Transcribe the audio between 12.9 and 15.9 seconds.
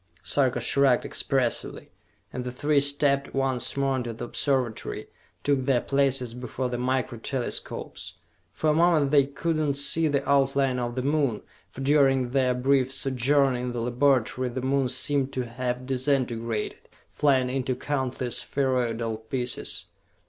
sojourn in the laboratory the Moon seemed to have